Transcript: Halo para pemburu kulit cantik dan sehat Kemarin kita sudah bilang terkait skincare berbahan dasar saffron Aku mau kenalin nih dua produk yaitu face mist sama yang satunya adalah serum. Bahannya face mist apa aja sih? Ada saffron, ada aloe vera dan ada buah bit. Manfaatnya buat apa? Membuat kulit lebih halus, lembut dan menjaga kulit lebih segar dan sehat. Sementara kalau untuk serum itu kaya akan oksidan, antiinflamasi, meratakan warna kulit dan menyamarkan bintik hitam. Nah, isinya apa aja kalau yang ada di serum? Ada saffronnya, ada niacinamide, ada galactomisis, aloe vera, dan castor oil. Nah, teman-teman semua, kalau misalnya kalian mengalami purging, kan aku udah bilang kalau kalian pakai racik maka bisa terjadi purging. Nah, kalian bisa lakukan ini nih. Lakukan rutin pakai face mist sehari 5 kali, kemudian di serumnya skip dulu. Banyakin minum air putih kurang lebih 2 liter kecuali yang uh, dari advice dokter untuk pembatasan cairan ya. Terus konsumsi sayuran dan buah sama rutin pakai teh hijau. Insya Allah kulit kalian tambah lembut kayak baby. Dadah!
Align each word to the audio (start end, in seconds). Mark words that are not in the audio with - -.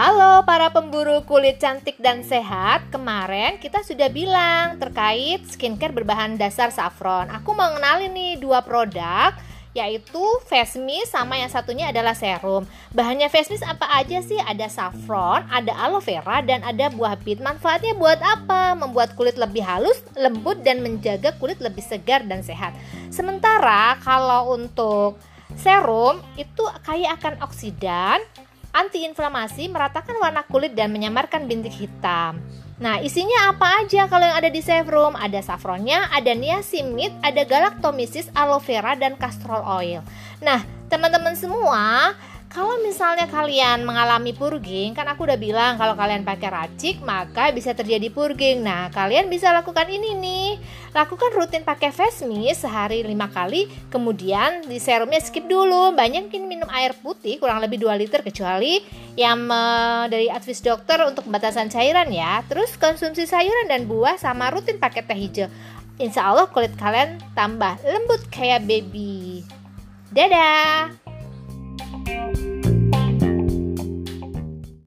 Halo 0.00 0.48
para 0.48 0.72
pemburu 0.72 1.20
kulit 1.28 1.60
cantik 1.60 2.00
dan 2.00 2.24
sehat 2.24 2.88
Kemarin 2.88 3.60
kita 3.60 3.84
sudah 3.84 4.08
bilang 4.08 4.80
terkait 4.80 5.44
skincare 5.44 5.92
berbahan 5.92 6.40
dasar 6.40 6.72
saffron 6.72 7.28
Aku 7.28 7.52
mau 7.52 7.68
kenalin 7.76 8.08
nih 8.08 8.40
dua 8.40 8.64
produk 8.64 9.36
yaitu 9.76 10.24
face 10.48 10.80
mist 10.80 11.12
sama 11.12 11.36
yang 11.36 11.52
satunya 11.52 11.92
adalah 11.92 12.16
serum. 12.16 12.64
Bahannya 12.96 13.28
face 13.28 13.52
mist 13.52 13.62
apa 13.62 13.86
aja 13.92 14.18
sih? 14.24 14.40
Ada 14.40 14.72
saffron, 14.72 15.46
ada 15.46 15.70
aloe 15.76 16.02
vera 16.02 16.42
dan 16.42 16.64
ada 16.66 16.90
buah 16.90 17.14
bit. 17.20 17.38
Manfaatnya 17.38 17.94
buat 17.94 18.18
apa? 18.18 18.74
Membuat 18.74 19.14
kulit 19.14 19.38
lebih 19.38 19.62
halus, 19.62 20.00
lembut 20.18 20.64
dan 20.66 20.82
menjaga 20.82 21.36
kulit 21.38 21.62
lebih 21.62 21.86
segar 21.86 22.26
dan 22.26 22.42
sehat. 22.42 22.74
Sementara 23.14 23.94
kalau 24.02 24.58
untuk 24.58 25.22
serum 25.54 26.18
itu 26.34 26.66
kaya 26.82 27.14
akan 27.14 27.38
oksidan, 27.46 28.18
antiinflamasi, 28.70 29.70
meratakan 29.70 30.16
warna 30.18 30.46
kulit 30.46 30.74
dan 30.74 30.90
menyamarkan 30.94 31.46
bintik 31.46 31.74
hitam. 31.74 32.38
Nah, 32.80 32.96
isinya 33.04 33.52
apa 33.52 33.84
aja 33.84 34.08
kalau 34.08 34.24
yang 34.24 34.40
ada 34.40 34.48
di 34.48 34.64
serum? 34.64 35.12
Ada 35.12 35.44
saffronnya, 35.44 36.08
ada 36.08 36.32
niacinamide, 36.32 37.12
ada 37.20 37.44
galactomisis, 37.44 38.32
aloe 38.32 38.64
vera, 38.64 38.96
dan 38.96 39.20
castor 39.20 39.60
oil. 39.60 40.00
Nah, 40.40 40.64
teman-teman 40.88 41.36
semua, 41.36 42.16
kalau 42.50 42.82
misalnya 42.82 43.30
kalian 43.30 43.86
mengalami 43.86 44.34
purging, 44.34 44.90
kan 44.90 45.06
aku 45.06 45.22
udah 45.22 45.38
bilang 45.38 45.78
kalau 45.78 45.94
kalian 45.94 46.26
pakai 46.26 46.50
racik 46.50 46.98
maka 46.98 47.54
bisa 47.54 47.70
terjadi 47.78 48.10
purging. 48.10 48.66
Nah, 48.66 48.90
kalian 48.90 49.30
bisa 49.30 49.54
lakukan 49.54 49.86
ini 49.86 50.18
nih. 50.18 50.48
Lakukan 50.90 51.30
rutin 51.30 51.62
pakai 51.62 51.94
face 51.94 52.26
mist 52.26 52.66
sehari 52.66 53.06
5 53.06 53.14
kali, 53.30 53.70
kemudian 53.94 54.66
di 54.66 54.82
serumnya 54.82 55.22
skip 55.22 55.46
dulu. 55.46 55.94
Banyakin 55.94 56.50
minum 56.50 56.66
air 56.74 56.90
putih 56.98 57.38
kurang 57.38 57.62
lebih 57.62 57.86
2 57.86 58.02
liter 58.02 58.18
kecuali 58.26 58.82
yang 59.14 59.46
uh, 59.46 60.10
dari 60.10 60.26
advice 60.26 60.66
dokter 60.66 60.98
untuk 61.06 61.30
pembatasan 61.30 61.70
cairan 61.70 62.10
ya. 62.10 62.42
Terus 62.50 62.74
konsumsi 62.74 63.30
sayuran 63.30 63.70
dan 63.70 63.86
buah 63.86 64.18
sama 64.18 64.50
rutin 64.50 64.82
pakai 64.82 65.06
teh 65.06 65.14
hijau. 65.14 65.46
Insya 66.02 66.26
Allah 66.26 66.50
kulit 66.50 66.74
kalian 66.74 67.22
tambah 67.38 67.78
lembut 67.86 68.26
kayak 68.26 68.66
baby. 68.66 69.46
Dadah! 70.10 71.09